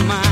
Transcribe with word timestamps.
my 0.00 0.31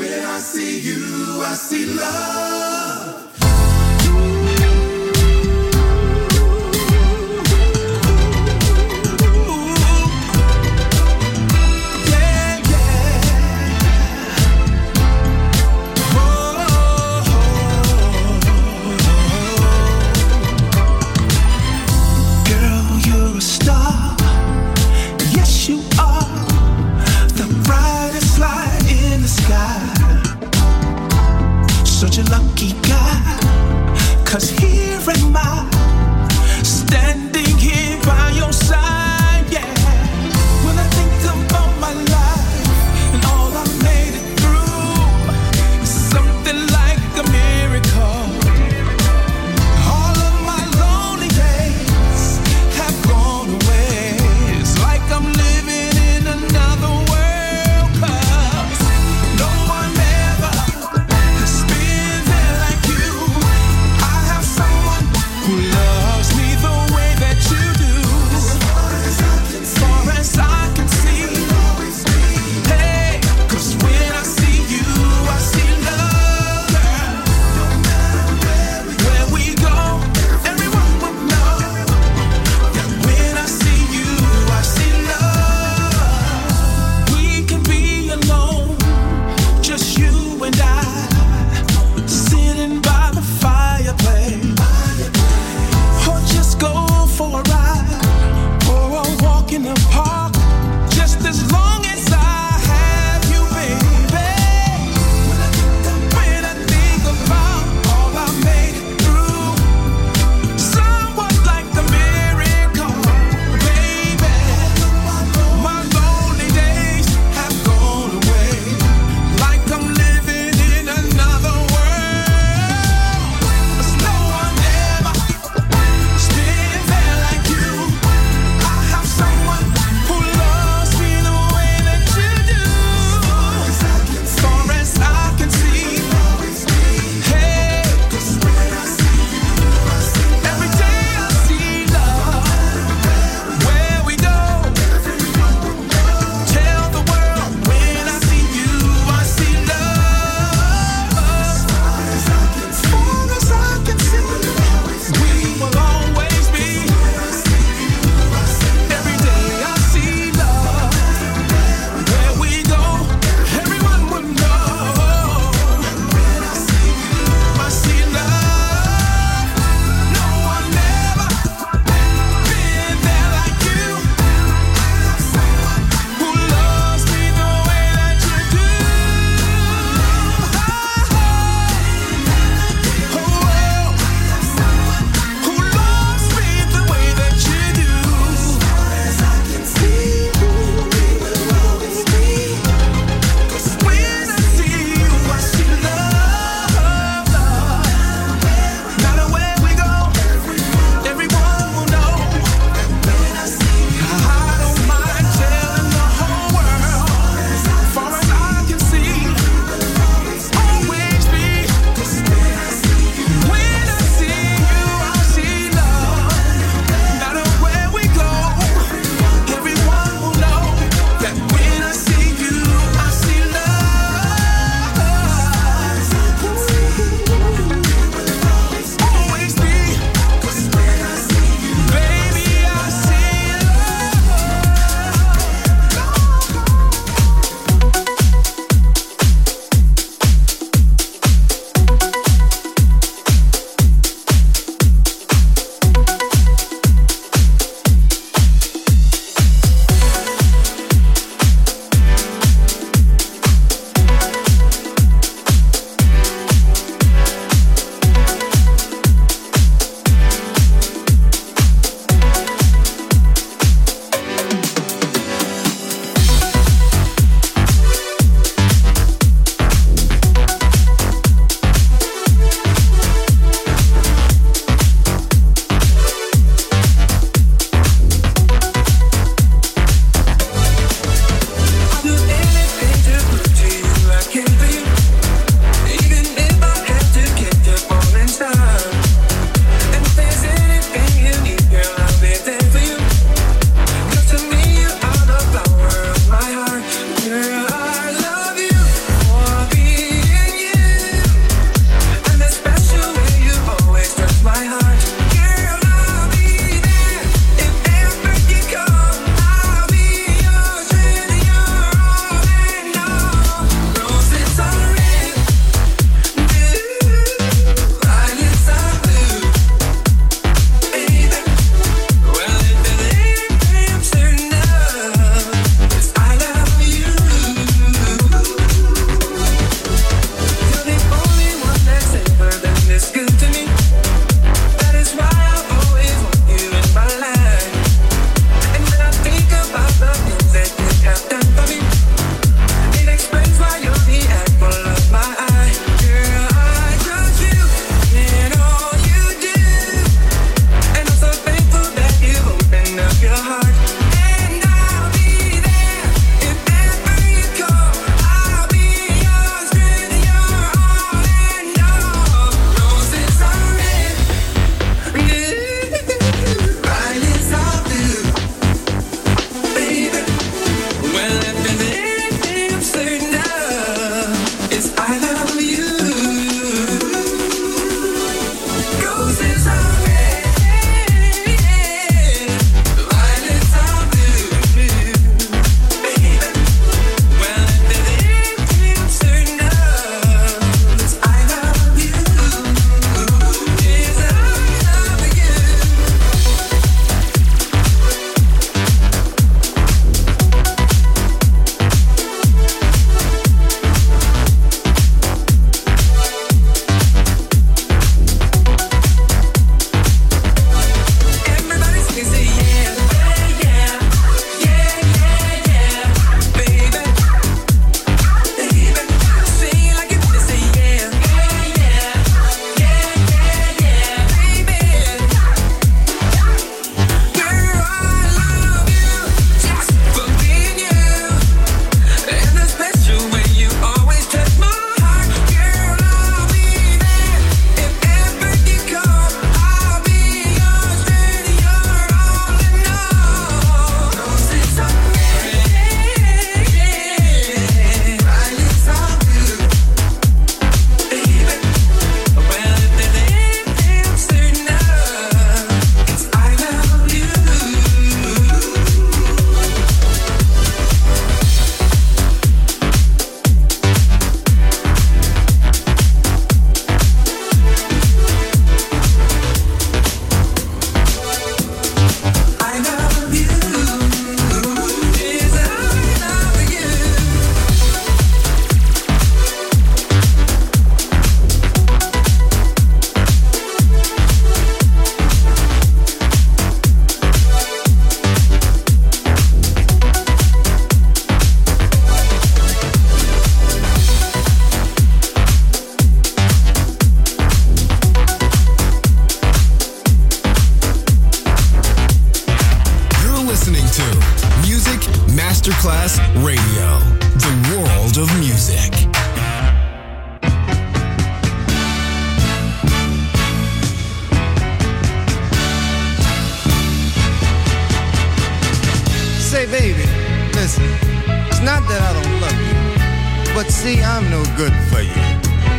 no 524.31 524.43
good 524.55 524.71
for 524.87 525.01
you. 525.03 525.21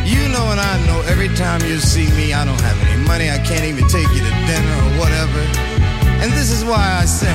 You 0.05 0.29
know 0.29 0.45
and 0.53 0.61
I 0.61 0.77
know 0.85 1.01
every 1.09 1.29
time 1.29 1.61
you 1.65 1.79
see 1.79 2.07
me, 2.13 2.33
I 2.33 2.45
don't 2.45 2.61
have 2.61 2.77
any 2.85 3.01
money. 3.03 3.31
I 3.31 3.39
can't 3.39 3.65
even 3.65 3.87
take 3.89 4.07
you 4.13 4.21
to 4.21 4.33
dinner 4.45 4.75
or 4.85 4.91
whatever. 5.01 5.41
And 6.21 6.31
this 6.37 6.51
is 6.51 6.63
why 6.63 6.83
I 7.01 7.05
say, 7.05 7.33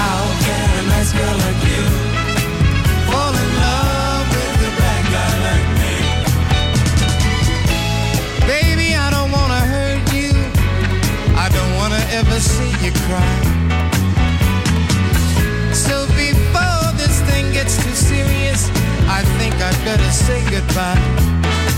How 0.00 0.20
can 0.44 0.68
a 0.80 0.84
nice 0.88 1.12
girl 1.12 1.36
like 1.44 1.60
you 1.68 1.82
fall 3.04 3.34
in 3.44 3.50
love 3.66 4.26
with 4.32 4.68
a 4.70 4.72
bad 4.80 5.02
guy 5.14 5.32
like 5.48 5.66
me? 5.82 5.96
Baby, 8.48 8.88
I 8.96 9.08
don't 9.12 9.30
wanna 9.30 9.62
hurt 9.74 10.06
you. 10.16 10.32
I 11.36 11.46
don't 11.56 11.74
wanna 11.80 12.02
ever 12.18 12.40
see 12.40 12.72
you 12.84 12.92
cry. 13.04 13.36
So 15.84 16.06
before 16.16 16.84
this 16.96 17.20
thing 17.28 17.52
gets 17.52 17.76
too 17.84 17.94
serious. 17.94 18.79
I 19.20 19.24
think 19.38 19.54
I'd 19.56 19.84
better 19.84 20.10
say 20.10 20.42
goodbye. 20.48 21.69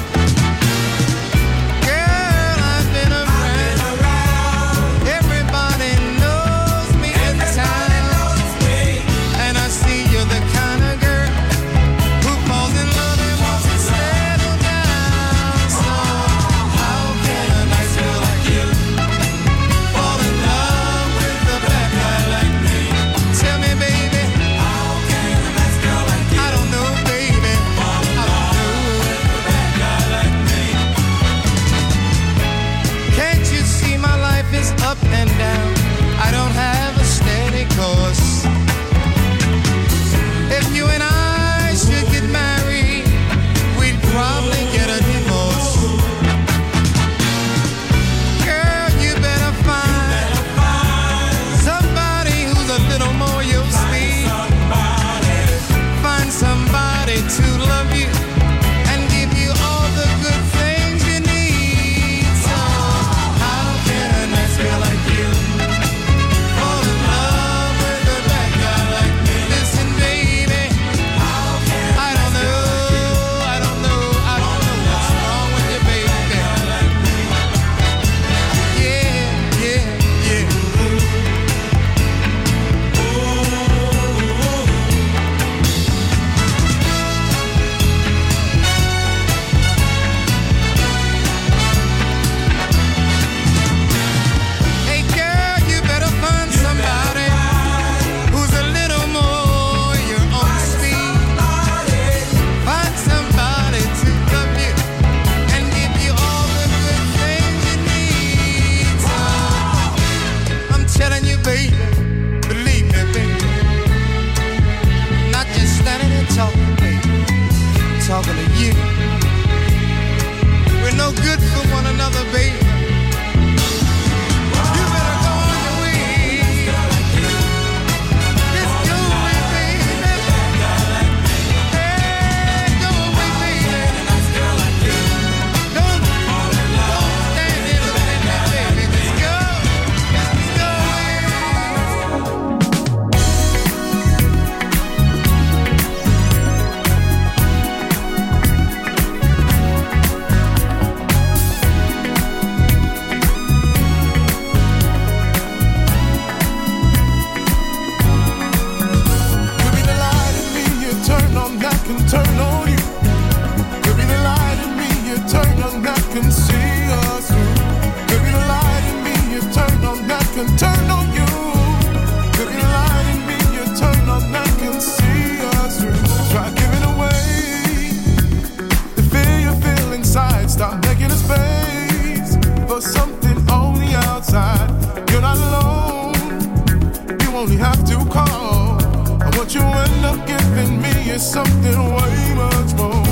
only 187.42 187.56
have 187.56 187.84
to 187.84 187.96
call. 188.08 188.78
And 189.20 189.34
what 189.34 189.52
you 189.52 189.62
end 189.62 190.04
up 190.04 190.26
giving 190.28 190.80
me 190.80 191.10
is 191.10 191.22
something 191.28 191.78
way 191.96 192.34
much 192.36 192.70
more. 192.78 193.02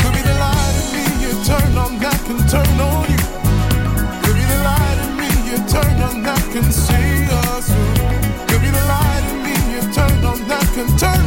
Could 0.00 0.14
be 0.16 0.22
the 0.24 0.36
light 0.40 0.74
in 0.80 0.86
me 0.94 1.04
you 1.24 1.32
turn 1.44 1.76
on 1.76 1.98
that 1.98 2.18
can 2.24 2.40
turn 2.48 2.80
on 2.80 3.04
you. 3.12 3.20
Could 4.24 4.36
be 4.40 4.44
the 4.52 4.60
light 4.64 4.98
in 5.04 5.12
me 5.20 5.28
you 5.50 5.58
turn 5.68 6.00
on 6.00 6.22
that 6.22 6.42
can 6.52 6.72
see 6.72 7.28
us 7.44 7.68
through. 7.68 8.48
Could 8.48 8.62
be 8.62 8.70
the 8.70 8.84
light 8.94 9.24
in 9.32 9.38
me 9.44 9.54
you 9.74 9.82
turn 9.92 10.24
on 10.24 10.40
that 10.48 10.66
can 10.74 10.88
turn 10.96 11.23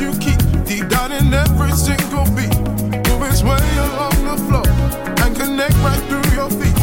you 0.00 0.12
keep 0.18 0.38
deep 0.64 0.88
down 0.88 1.10
in 1.12 1.32
every 1.32 1.72
single 1.72 2.24
beat. 2.36 2.54
Move 3.08 3.22
its 3.30 3.42
way 3.42 3.66
along 3.86 4.16
the 4.24 4.36
floor 4.46 4.68
and 5.24 5.36
connect 5.36 5.74
right 5.76 6.02
through 6.08 6.34
your 6.34 6.50
feet. 6.50 6.76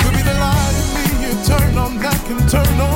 Could 0.00 0.12
be 0.12 0.22
the 0.22 0.34
light 0.40 0.74
in 0.80 1.20
me 1.20 1.28
you 1.28 1.44
turn 1.44 1.78
on 1.78 1.98
that 1.98 2.18
can 2.26 2.48
turn 2.48 2.80
on. 2.80 2.95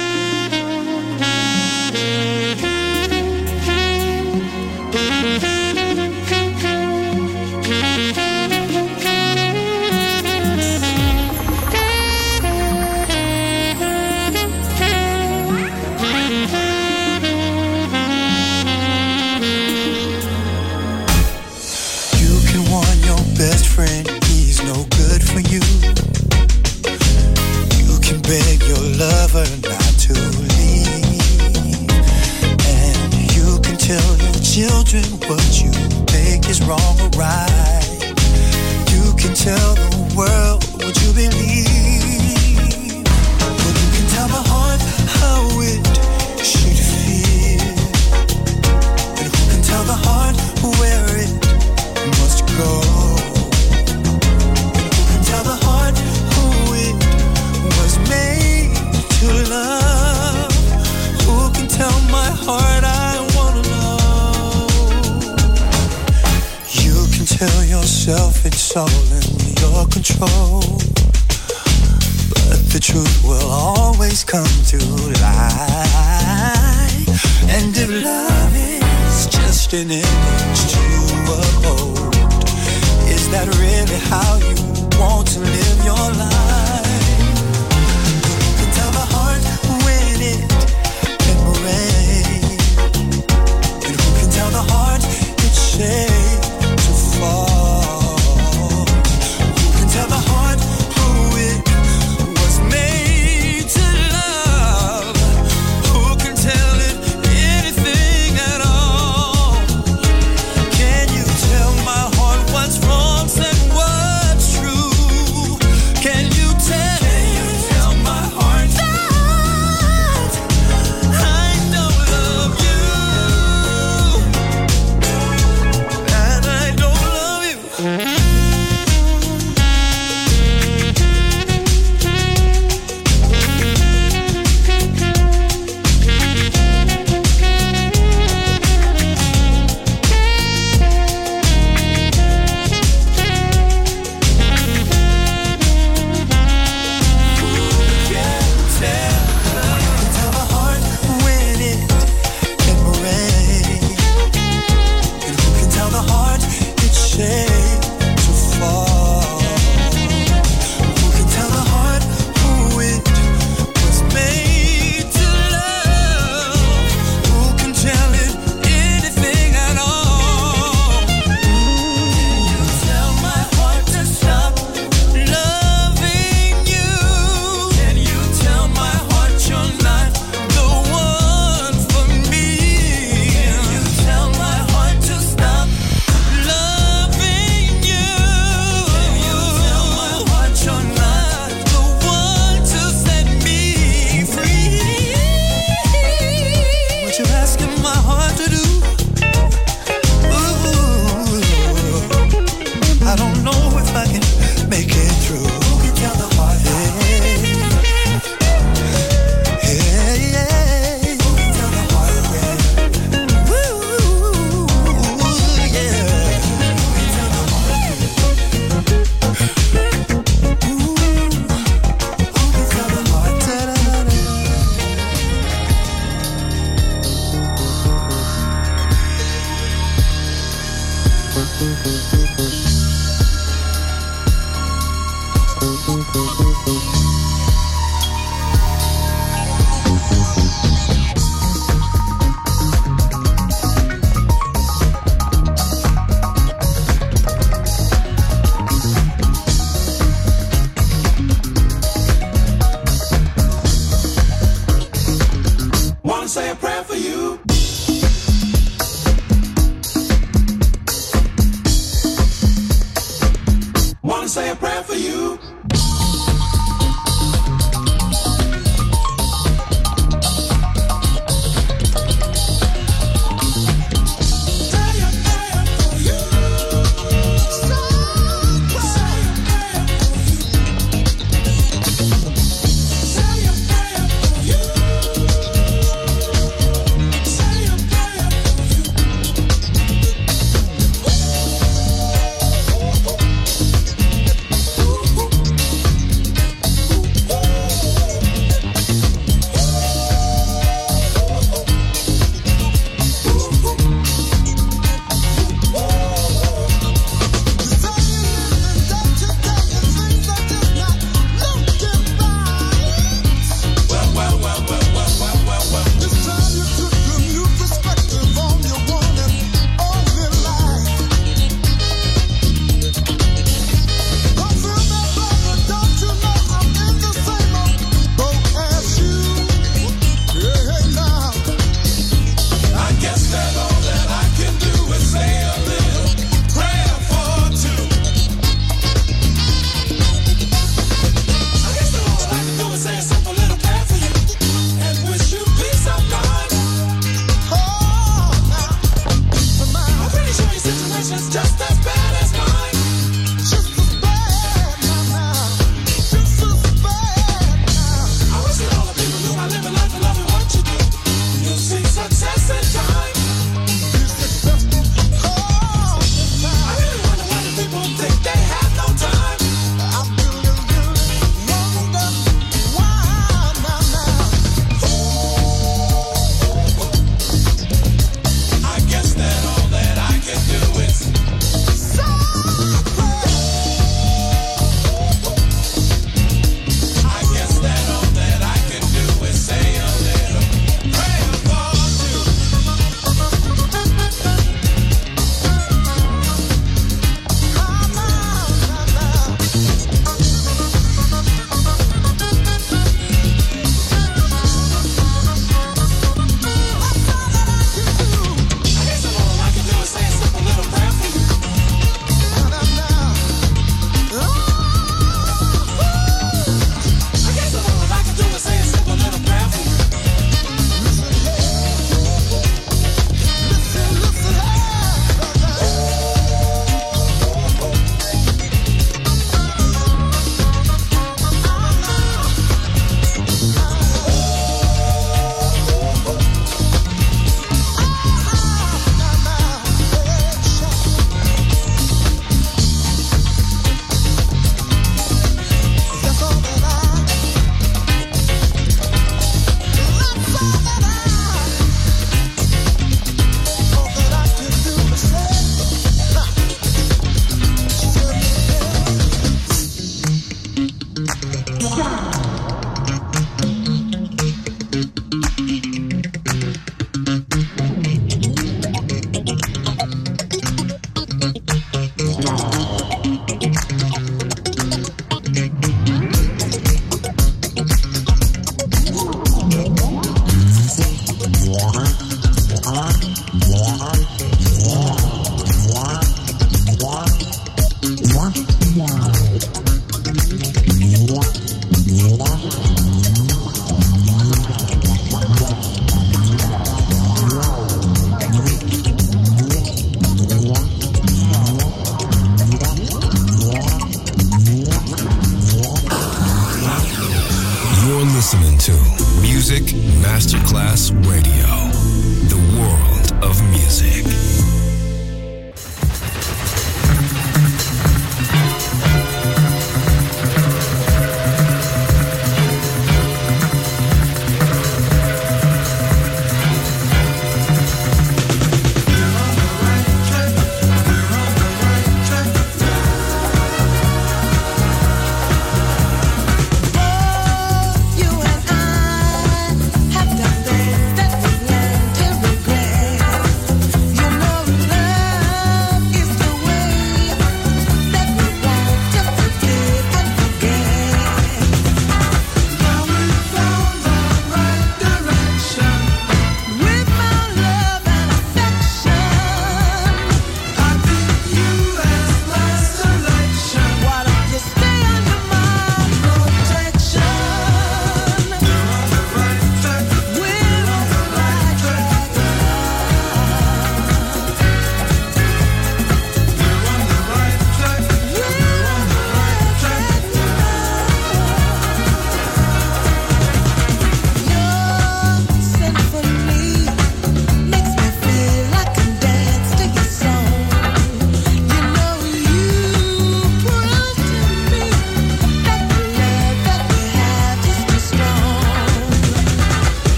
Tell 67.41 67.65
yourself, 67.65 68.45
it's 68.45 68.77
all 68.77 68.87
in 68.87 69.25
your 69.57 69.87
control. 69.87 70.61
But 72.29 72.61
the 72.69 72.79
truth 72.79 73.23
will 73.23 73.49
always 73.49 74.23
come 74.23 74.45
to 74.67 74.77
light. 74.77 75.47
And 77.49 77.75
if 77.75 77.89
love 78.05 78.55
is 78.55 79.25
just 79.25 79.73
an 79.73 79.89
image 79.89 80.61
to 80.69 80.83
uphold, 81.33 82.13
is 83.09 83.27
that 83.31 83.47
really 83.57 83.97
how 84.11 84.37
you 84.37 84.99
want 84.99 85.27
to 85.29 85.39
live 85.39 85.83
your 85.83 86.11
life? 86.21 86.60